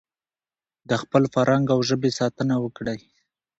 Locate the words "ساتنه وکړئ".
2.19-2.99